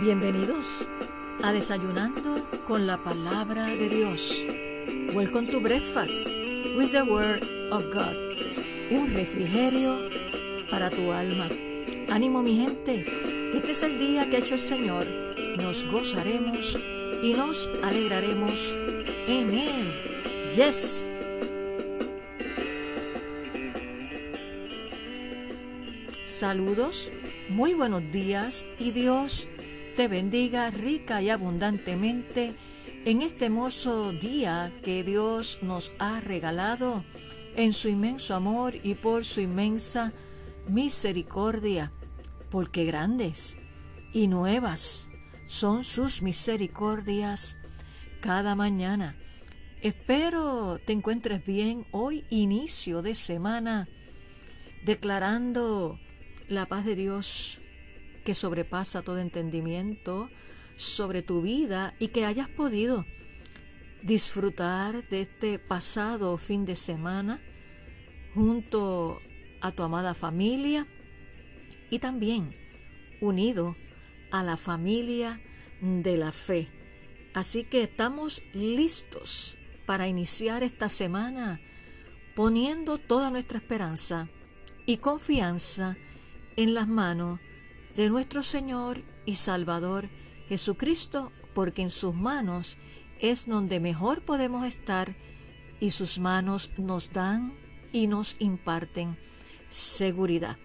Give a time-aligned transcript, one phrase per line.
[0.00, 0.88] Bienvenidos
[1.42, 4.42] a Desayunando con la Palabra de Dios.
[5.12, 6.26] Welcome to Breakfast
[6.74, 8.16] with the Word of God.
[8.90, 10.08] Un refrigerio
[10.70, 11.48] para tu alma.
[12.08, 13.04] Ánimo mi gente,
[13.52, 15.04] este es el día que ha hecho el Señor.
[15.58, 16.82] Nos gozaremos
[17.22, 18.74] y nos alegraremos
[19.26, 20.54] en Él.
[20.56, 21.06] Yes.
[26.24, 27.10] Saludos,
[27.50, 29.46] muy buenos días y Dios
[30.00, 32.56] te bendiga rica y abundantemente
[33.04, 37.04] en este hermoso día que Dios nos ha regalado
[37.54, 40.10] en su inmenso amor y por su inmensa
[40.66, 41.92] misericordia,
[42.50, 43.58] porque grandes
[44.14, 45.10] y nuevas
[45.46, 47.58] son sus misericordias
[48.22, 49.16] cada mañana.
[49.82, 53.86] Espero te encuentres bien hoy, inicio de semana,
[54.82, 56.00] declarando
[56.48, 57.59] la paz de Dios
[58.30, 60.30] que sobrepasa todo entendimiento
[60.76, 63.04] sobre tu vida y que hayas podido
[64.04, 67.42] disfrutar de este pasado fin de semana
[68.32, 69.18] junto
[69.60, 70.86] a tu amada familia
[71.90, 72.52] y también
[73.20, 73.74] unido
[74.30, 75.40] a la familia
[75.80, 76.68] de la fe.
[77.34, 81.60] Así que estamos listos para iniciar esta semana
[82.36, 84.28] poniendo toda nuestra esperanza
[84.86, 85.96] y confianza
[86.54, 87.40] en las manos
[88.00, 90.08] de nuestro Señor y Salvador
[90.48, 92.78] Jesucristo, porque en sus manos
[93.20, 95.14] es donde mejor podemos estar
[95.80, 97.52] y sus manos nos dan
[97.92, 99.18] y nos imparten
[99.68, 100.56] seguridad.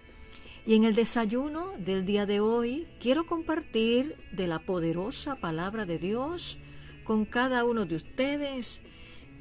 [0.64, 5.98] Y en el desayuno del día de hoy quiero compartir de la poderosa palabra de
[5.98, 6.58] Dios
[7.04, 8.80] con cada uno de ustedes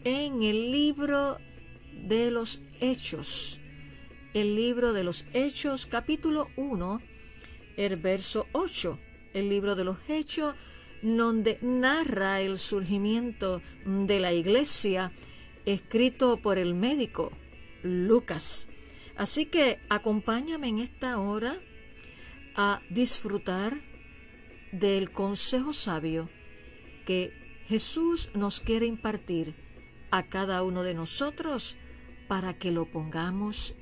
[0.04, 1.38] en el libro
[1.94, 3.62] de los Hechos.
[4.34, 7.15] El libro de los Hechos capítulo 1
[7.78, 9.00] el verso 8,
[9.34, 10.56] el libro de los Hechos,
[11.02, 15.12] donde narra el surgimiento de la iglesia,
[15.66, 17.32] escrito por el médico
[17.84, 18.68] Lucas.
[19.16, 21.58] Así que acompáñame en esta hora
[22.56, 23.82] a disfrutar
[24.72, 26.30] del consejo sabio
[27.06, 27.34] que
[27.68, 29.54] Jesús nos quiere impartir
[30.12, 31.76] a cada uno de nosotros
[32.28, 33.76] para que lo pongamos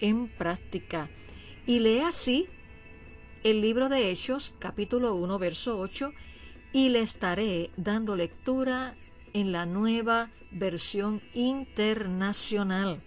[0.00, 1.08] en práctica.
[1.66, 2.46] Y lea así
[3.50, 6.10] el libro de Hechos, capítulo 1, verso 8,
[6.72, 8.96] y le estaré dando lectura
[9.34, 13.00] en la nueva versión internacional.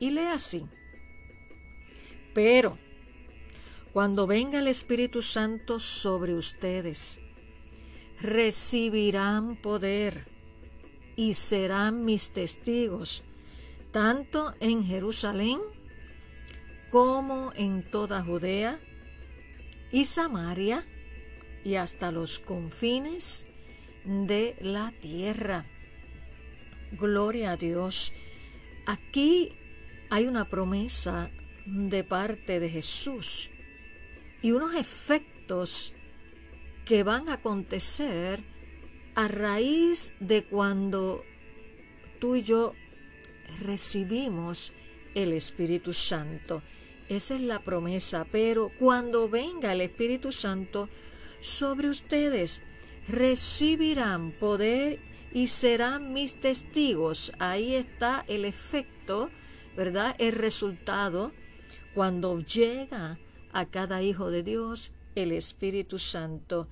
[0.00, 0.64] Y lee así.
[2.32, 2.78] Pero,
[3.92, 7.20] cuando venga el Espíritu Santo sobre ustedes,
[8.22, 10.24] recibirán poder
[11.14, 13.22] y serán mis testigos,
[13.92, 15.60] tanto en Jerusalén
[16.90, 18.80] como en toda Judea,
[19.90, 20.84] y Samaria
[21.64, 23.46] y hasta los confines
[24.04, 25.66] de la tierra.
[26.92, 28.12] Gloria a Dios.
[28.86, 29.52] Aquí
[30.10, 31.30] hay una promesa
[31.66, 33.50] de parte de Jesús
[34.40, 35.92] y unos efectos
[36.84, 38.42] que van a acontecer
[39.14, 41.22] a raíz de cuando
[42.20, 42.72] tú y yo
[43.60, 44.72] recibimos
[45.14, 46.62] el Espíritu Santo.
[47.08, 48.26] Esa es la promesa.
[48.30, 50.88] Pero cuando venga el Espíritu Santo
[51.40, 52.62] sobre ustedes,
[53.08, 54.98] recibirán poder
[55.32, 57.32] y serán mis testigos.
[57.38, 59.30] Ahí está el efecto,
[59.76, 60.14] ¿verdad?
[60.18, 61.32] El resultado
[61.94, 63.18] cuando llega
[63.52, 66.68] a cada hijo de Dios el Espíritu Santo.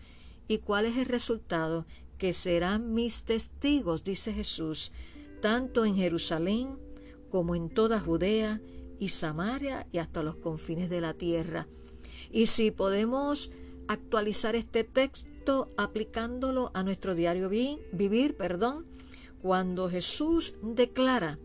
[0.49, 1.87] ¿Y cuál es el resultado?
[2.19, 4.93] Que serán mis testigos, dice Jesús,
[5.41, 6.79] tanto en Jerusalén
[7.31, 8.61] como en toda Judea
[8.99, 11.67] y Samaria y hasta los confines de la tierra.
[12.31, 13.51] Y si podemos
[13.89, 18.87] actualizar este texto aplicándolo a nuestro diario vivir, perdón,
[19.43, 21.39] cuando Jesús declara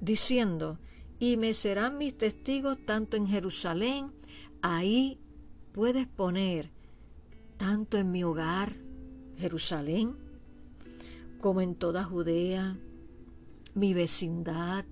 [0.00, 0.78] diciendo,
[1.18, 4.12] y me serán mis testigos tanto en Jerusalén,
[4.62, 5.18] ahí
[5.72, 6.70] puedes poner
[7.56, 8.72] tanto en mi hogar,
[9.36, 10.16] Jerusalén,
[11.40, 12.76] como en toda Judea,
[13.74, 14.84] mi vecindad,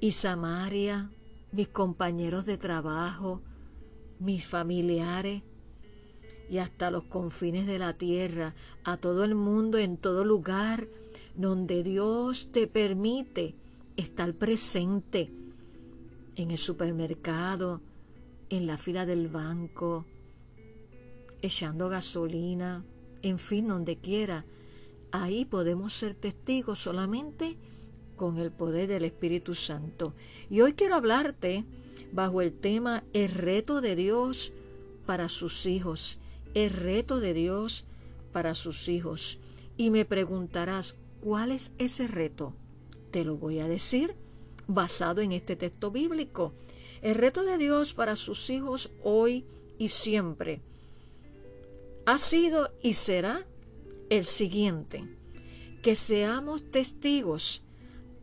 [0.00, 1.10] y Samaria,
[1.52, 3.42] mis compañeros de trabajo,
[4.18, 5.42] mis familiares
[6.48, 10.88] y hasta los confines de la tierra, a todo el mundo, en todo lugar
[11.36, 13.54] donde Dios te permite
[13.96, 15.30] estar presente,
[16.36, 17.82] en el supermercado,
[18.48, 20.06] en la fila del banco,
[21.42, 22.84] echando gasolina,
[23.22, 24.44] en fin, donde quiera.
[25.12, 27.58] Ahí podemos ser testigos solamente
[28.20, 30.12] con el poder del Espíritu Santo.
[30.50, 31.64] Y hoy quiero hablarte
[32.12, 34.52] bajo el tema El reto de Dios
[35.06, 36.18] para sus hijos,
[36.52, 37.86] el reto de Dios
[38.30, 39.38] para sus hijos.
[39.78, 42.52] Y me preguntarás, ¿cuál es ese reto?
[43.10, 44.14] Te lo voy a decir
[44.66, 46.52] basado en este texto bíblico.
[47.00, 49.46] El reto de Dios para sus hijos hoy
[49.78, 50.60] y siempre
[52.04, 53.46] ha sido y será
[54.10, 55.08] el siguiente,
[55.80, 57.62] que seamos testigos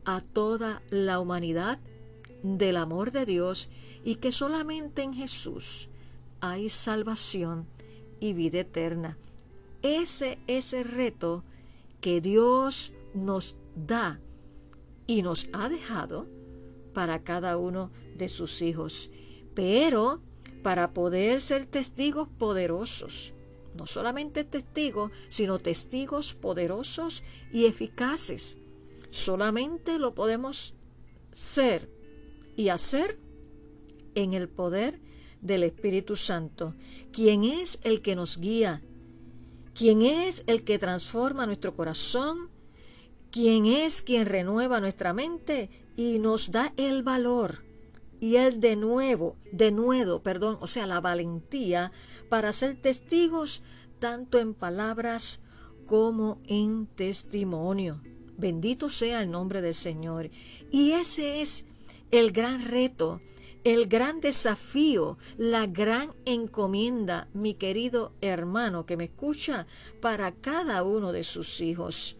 [0.08, 1.80] a toda la humanidad
[2.42, 3.70] del amor de Dios
[4.06, 5.90] y que solamente en Jesús
[6.40, 7.68] hay salvación
[8.22, 9.18] y vida eterna.
[9.82, 11.44] Ese es el reto
[12.00, 14.22] que Dios nos da
[15.08, 16.26] y nos ha dejado
[16.94, 19.12] para cada uno de sus hijos.
[19.56, 20.22] Pero
[20.64, 23.34] para poder ser testigos poderosos,
[23.76, 28.58] no solamente testigos, sino testigos poderosos y eficaces,
[29.18, 30.76] solamente lo podemos
[31.34, 31.90] ser
[32.56, 33.20] y hacer
[34.16, 35.00] en el poder
[35.42, 36.74] del Espíritu Santo,
[37.12, 38.82] quien es el que nos guía,
[39.74, 42.50] quien es el que transforma nuestro corazón,
[43.32, 47.64] quien es quien renueva nuestra mente y nos da el valor
[48.20, 51.92] y el de nuevo, de nuevo, perdón, o sea, la valentía
[52.30, 53.64] para ser testigos
[54.00, 55.40] tanto en palabras
[55.86, 58.02] como en testimonio.
[58.38, 60.30] Bendito sea el nombre del Señor.
[60.72, 61.66] Y ese es
[62.12, 63.20] el gran reto,
[63.64, 69.66] el gran desafío, la gran encomienda, mi querido hermano que me escucha,
[70.02, 72.16] para cada uno de sus hijos.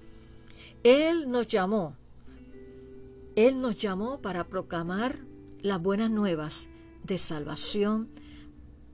[0.84, 1.96] Él nos llamó,
[3.36, 5.20] Él nos llamó para proclamar
[5.62, 6.70] las buenas nuevas
[7.04, 8.10] de salvación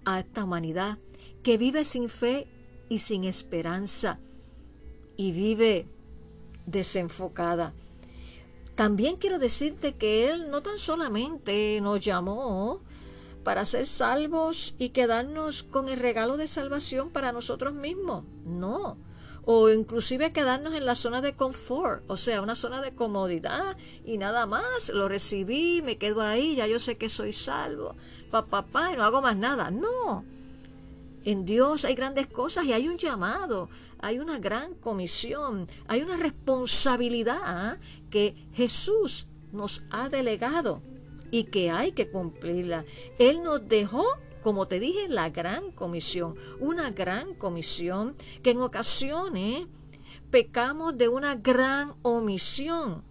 [0.05, 0.97] a esta humanidad
[1.41, 2.47] que vive sin fe
[2.89, 4.19] y sin esperanza
[5.17, 5.87] y vive
[6.65, 7.73] desenfocada.
[8.75, 12.81] También quiero decirte que Él no tan solamente nos llamó
[13.43, 18.97] para ser salvos y quedarnos con el regalo de salvación para nosotros mismos, no,
[19.45, 24.17] o inclusive quedarnos en la zona de confort, o sea, una zona de comodidad y
[24.17, 27.95] nada más, lo recibí, me quedo ahí, ya yo sé que soy salvo,
[28.31, 30.23] papá, pa, y no hago más nada, no.
[31.25, 33.69] En Dios hay grandes cosas y hay un llamado,
[34.03, 37.79] hay una gran comisión, hay una responsabilidad
[38.09, 40.81] que Jesús nos ha delegado
[41.31, 42.83] y que hay que cumplirla.
[43.17, 44.05] Él nos dejó
[44.43, 49.67] como te dije, la gran comisión, una gran comisión que en ocasiones
[50.31, 53.05] pecamos de una gran omisión.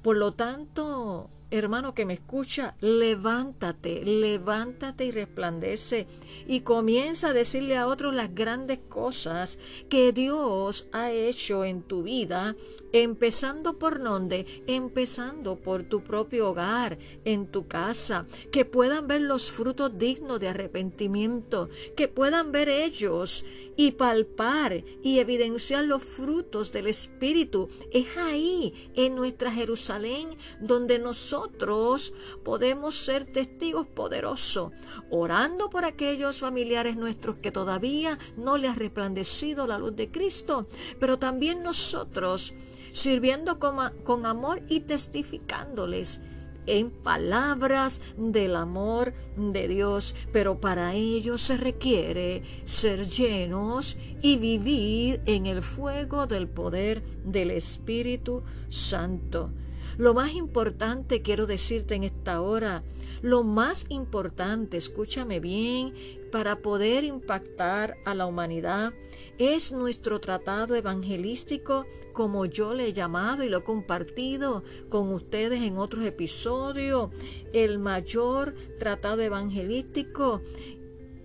[0.00, 6.06] Por lo tanto, hermano que me escucha, levántate, levántate y resplandece.
[6.46, 9.58] Y comienza a decirle a otros las grandes cosas
[9.88, 12.56] que Dios ha hecho en tu vida,
[12.92, 19.50] empezando por donde, empezando por tu propio hogar, en tu casa, que puedan ver los
[19.50, 23.44] frutos dignos de arrepentimiento, que puedan ver ellos
[23.76, 27.68] y palpar y evidenciar los frutos del Espíritu.
[27.90, 32.12] Es ahí, en nuestra Jerusalén, donde nosotros
[32.44, 34.72] podemos ser testigos poderosos,
[35.10, 40.66] orando por aquellos familiares nuestros que todavía no les ha resplandecido la luz de Cristo,
[41.00, 42.54] pero también nosotros
[42.92, 46.20] sirviendo con, con amor y testificándoles
[46.66, 55.20] en palabras del amor de Dios, pero para ello se requiere ser llenos y vivir
[55.26, 59.50] en el fuego del poder del Espíritu Santo.
[59.96, 62.82] Lo más importante quiero decirte en esta hora,
[63.22, 65.94] lo más importante, escúchame bien,
[66.30, 68.92] para poder impactar a la humanidad
[69.38, 75.62] es nuestro tratado evangelístico, como yo le he llamado y lo he compartido con ustedes
[75.62, 77.10] en otros episodios,
[77.52, 80.42] el mayor tratado evangelístico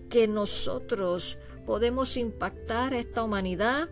[0.10, 3.90] que nosotros podemos impactar a esta humanidad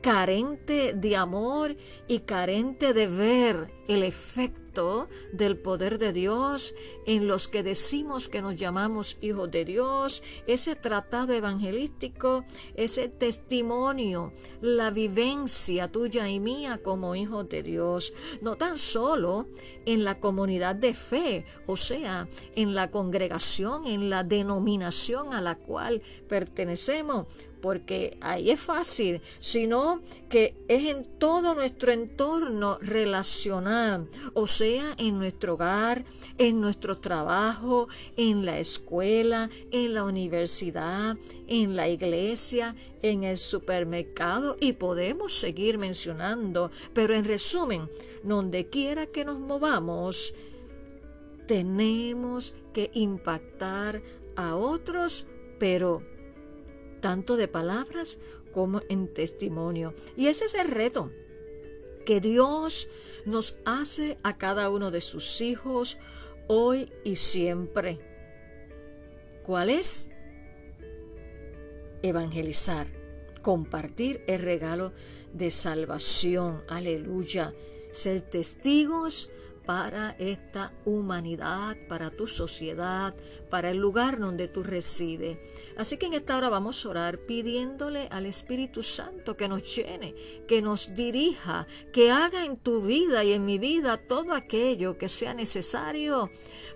[0.00, 1.76] carente de amor
[2.08, 6.74] y carente de ver el efecto del poder de Dios
[7.06, 12.44] en los que decimos que nos llamamos hijos de Dios, ese tratado evangelístico,
[12.76, 19.48] ese testimonio, la vivencia tuya y mía como hijos de Dios, no tan solo
[19.86, 25.56] en la comunidad de fe, o sea, en la congregación, en la denominación a la
[25.56, 27.26] cual pertenecemos,
[27.60, 35.18] porque ahí es fácil, sino que es en todo nuestro entorno relacional, o sea, en
[35.18, 36.04] nuestro hogar,
[36.38, 44.56] en nuestro trabajo, en la escuela, en la universidad, en la iglesia, en el supermercado
[44.60, 47.88] y podemos seguir mencionando, pero en resumen,
[48.22, 50.34] donde quiera que nos movamos,
[51.46, 54.02] tenemos que impactar
[54.36, 55.26] a otros
[55.60, 56.02] pero
[57.00, 58.18] tanto de palabras
[58.52, 59.94] como en testimonio.
[60.16, 61.10] Y ese es el reto
[62.04, 62.88] que Dios
[63.24, 65.98] nos hace a cada uno de sus hijos
[66.48, 68.00] hoy y siempre.
[69.44, 70.10] ¿Cuál es?
[72.02, 72.86] Evangelizar,
[73.42, 74.92] compartir el regalo
[75.32, 76.62] de salvación.
[76.68, 77.54] Aleluya.
[77.90, 79.30] Ser testigos
[79.66, 83.14] para esta humanidad, para tu sociedad,
[83.50, 85.38] para el lugar donde tú resides.
[85.76, 90.14] Así que en esta hora vamos a orar pidiéndole al Espíritu Santo que nos llene,
[90.46, 95.08] que nos dirija, que haga en tu vida y en mi vida todo aquello que
[95.08, 96.30] sea necesario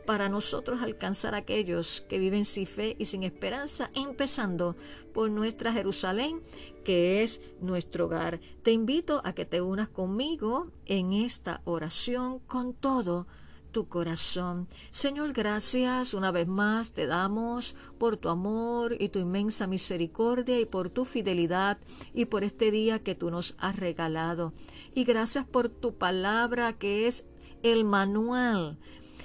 [0.04, 4.76] para nosotros alcanzar a aquellos que viven sin fe y sin esperanza, empezando
[5.12, 6.40] por nuestra Jerusalén,
[6.84, 8.40] que es nuestro hogar.
[8.62, 13.26] Te invito a que te unas conmigo en esta oración con todo
[13.74, 14.68] tu corazón.
[14.92, 20.64] Señor, gracias una vez más te damos por tu amor y tu inmensa misericordia y
[20.64, 21.78] por tu fidelidad
[22.14, 24.52] y por este día que tú nos has regalado.
[24.94, 27.26] Y gracias por tu palabra que es
[27.62, 28.78] el manual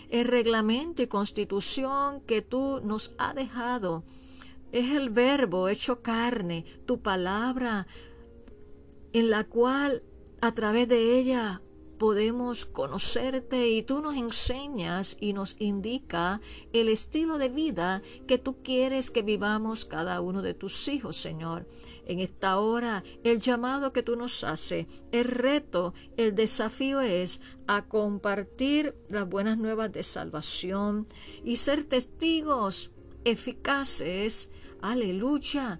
[0.10, 4.04] el reglamento y constitución que tú nos has dejado.
[4.72, 7.86] Es el verbo hecho carne, tu palabra,
[9.14, 10.02] en la cual
[10.42, 11.62] a través de ella
[12.00, 16.42] podemos conocerte y tú nos enseñas y nos indica
[16.74, 21.68] el estilo de vida que tú quieres que vivamos cada uno de tus hijos, Señor.
[22.06, 27.86] En esta hora, el llamado que tú nos haces, el reto, el desafío es a
[27.86, 31.06] compartir las buenas nuevas de salvación
[31.44, 32.92] y ser testigos
[33.26, 34.50] eficaces,
[34.82, 35.80] aleluya,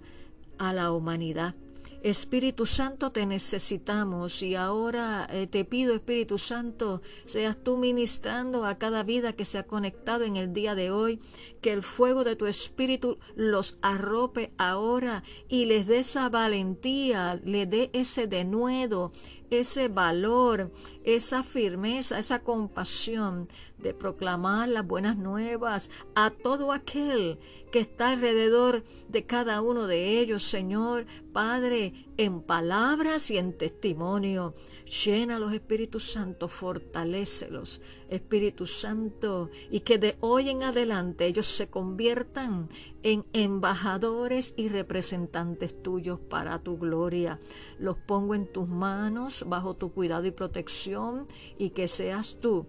[0.58, 1.54] a la humanidad.
[2.02, 4.42] Espíritu Santo, te necesitamos.
[4.42, 9.58] Y ahora eh, te pido, Espíritu Santo, seas tú ministrando a cada vida que se
[9.58, 11.20] ha conectado en el día de hoy,
[11.60, 17.66] que el fuego de tu Espíritu los arrope ahora y les dé esa valentía, le
[17.66, 19.12] dé ese denuedo,
[19.50, 20.72] ese valor,
[21.04, 27.38] esa firmeza, esa compasión de proclamar las buenas nuevas a todo aquel
[27.72, 34.54] que está alrededor de cada uno de ellos, Señor, Padre, en palabras y en testimonio.
[34.90, 41.68] Llena los Espíritus Santo, fortalécelos, Espíritu Santo, y que de hoy en adelante ellos se
[41.70, 42.68] conviertan
[43.04, 47.38] en embajadores y representantes tuyos para tu gloria.
[47.78, 52.66] Los pongo en tus manos, bajo tu cuidado y protección, y que seas tú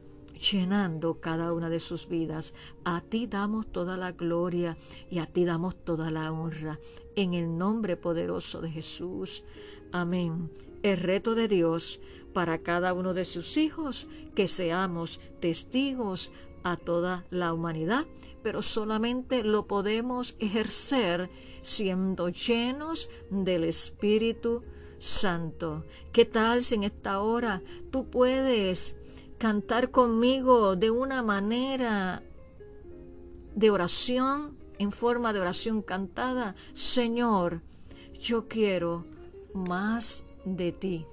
[0.51, 2.53] llenando cada una de sus vidas.
[2.83, 4.77] A ti damos toda la gloria
[5.09, 6.77] y a ti damos toda la honra.
[7.15, 9.43] En el nombre poderoso de Jesús.
[9.91, 10.51] Amén
[10.83, 11.99] el reto de Dios
[12.33, 16.31] para cada uno de sus hijos, que seamos testigos
[16.63, 18.05] a toda la humanidad,
[18.43, 21.29] pero solamente lo podemos ejercer
[21.61, 24.61] siendo llenos del Espíritu
[24.97, 25.85] Santo.
[26.11, 27.61] ¿Qué tal si en esta hora
[27.91, 28.95] tú puedes
[29.37, 32.23] cantar conmigo de una manera
[33.55, 36.55] de oración, en forma de oración cantada?
[36.73, 37.61] Señor,
[38.13, 39.05] yo quiero
[39.53, 41.05] más de ti.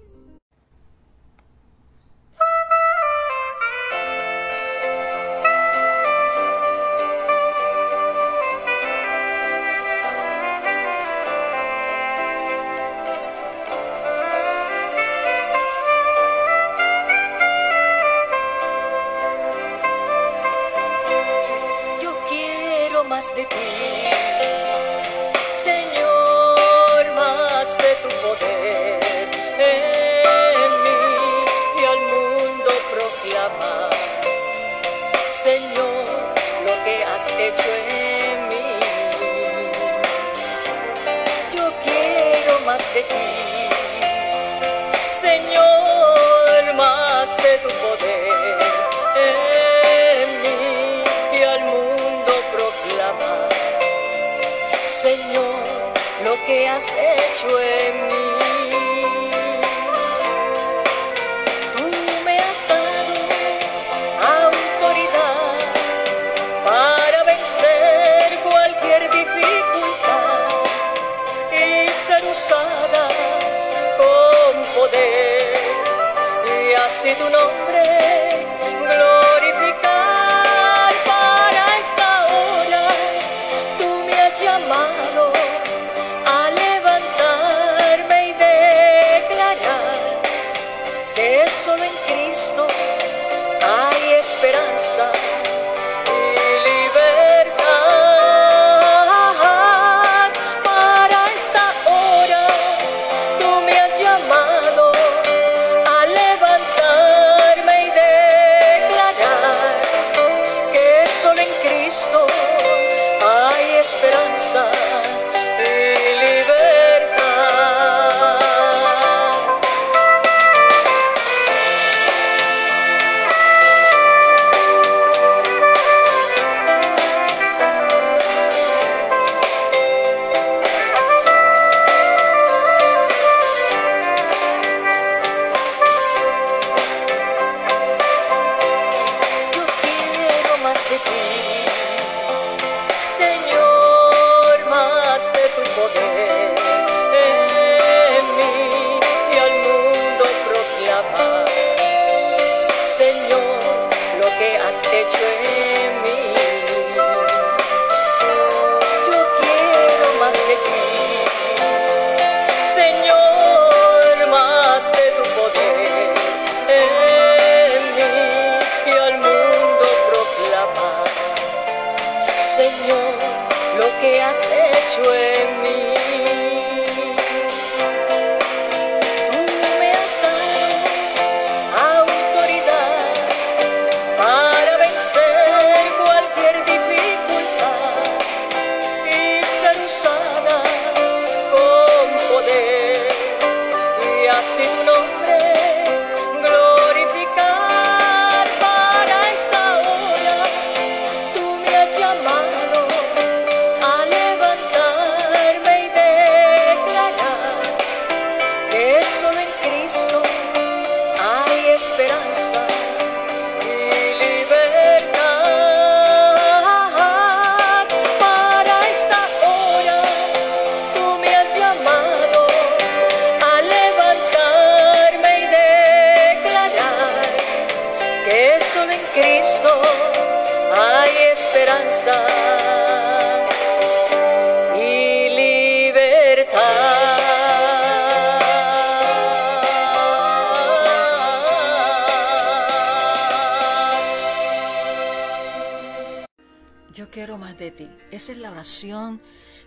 [248.18, 249.20] Esa es la oración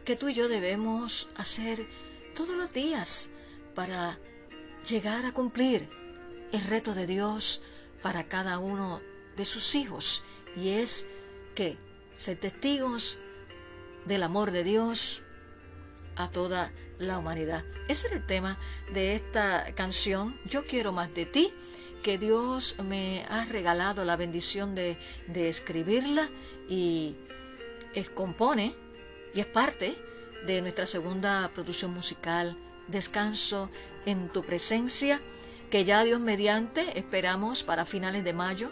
[0.04, 1.80] que tú y yo debemos hacer
[2.36, 3.30] todos los días
[3.76, 4.18] para
[4.90, 5.88] llegar a cumplir
[6.52, 7.62] el reto de Dios
[8.04, 9.00] para cada uno
[9.38, 10.24] de sus hijos.
[10.58, 11.06] Y es
[11.56, 11.78] que
[12.18, 13.18] ser testigos
[14.06, 15.22] del amor de Dios
[16.18, 17.64] a toda la humanidad.
[17.88, 18.58] Ese es el tema
[18.94, 20.38] de esta canción.
[20.44, 21.54] Yo quiero más de ti,
[22.04, 26.28] que Dios me ha regalado la bendición de, de escribirla
[26.68, 27.16] y
[28.14, 28.74] compone
[29.34, 29.96] y es parte
[30.46, 33.70] de nuestra segunda producción musical, Descanso
[34.06, 35.20] en tu presencia,
[35.70, 38.70] que ya Dios mediante esperamos para finales de mayo,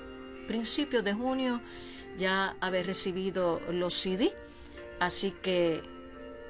[0.47, 1.61] principios de junio,
[2.17, 4.33] ya haber recibido los CD.
[4.99, 5.81] Así que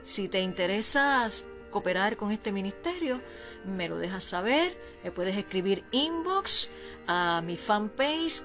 [0.04, 1.28] si te interesa
[1.70, 3.22] cooperar con este ministerio,
[3.66, 4.76] me lo dejas saber.
[5.04, 6.70] Me puedes escribir inbox
[7.08, 8.42] a mi fanpage,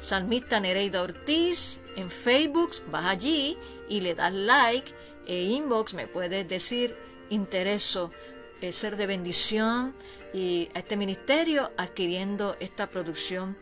[0.00, 2.70] Salmista Nereida Ortiz, en Facebook.
[2.90, 3.56] Vas allí
[3.88, 4.92] y le das like.
[5.26, 6.94] E inbox me puedes decir
[7.30, 8.10] intereso,
[8.62, 9.94] eh, ser de bendición
[10.32, 13.56] y a este ministerio adquiriendo esta producción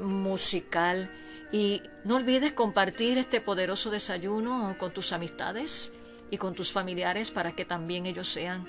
[0.00, 1.10] musical.
[1.52, 5.92] Y no olvides compartir este poderoso desayuno con tus amistades
[6.30, 8.64] y con tus familiares para que también ellos sean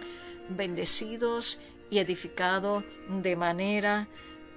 [0.50, 1.58] bendecidos
[1.90, 4.08] y edificados de manera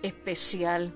[0.02, 0.92] especial.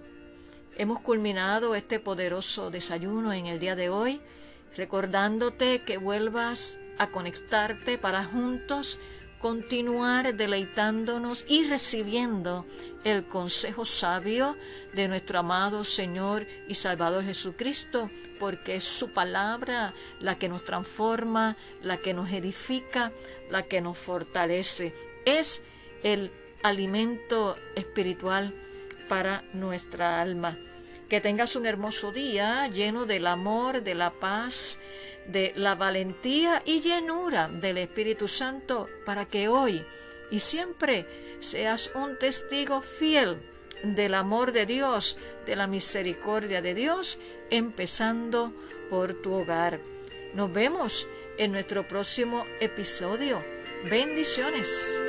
[0.79, 4.23] Hemos culminado este poderoso desayuno en el día de hoy,
[4.75, 8.99] recordándote que vuelvas a conectarte para juntos
[9.39, 12.65] continuar deleitándonos y recibiendo
[13.05, 14.57] el consejo sabio
[14.95, 18.09] de nuestro amado Señor y Salvador Jesucristo,
[18.41, 23.13] porque es su palabra la que nos transforma, la que nos edifica,
[23.51, 24.95] la que nos fortalece.
[25.27, 25.61] Es
[26.03, 26.31] el
[26.63, 28.55] alimento espiritual
[29.13, 30.57] para nuestra alma.
[31.11, 34.79] Que tengas un hermoso día lleno del amor, de la paz,
[35.27, 39.85] de la valentía y llenura del Espíritu Santo para que hoy
[40.31, 41.05] y siempre
[41.43, 43.37] seas un testigo fiel
[43.83, 47.19] del amor de Dios, de la misericordia de Dios,
[47.51, 48.51] empezando
[48.89, 49.79] por tu hogar.
[50.33, 53.39] Nos vemos en nuestro próximo episodio.
[53.91, 55.03] Bendiciones.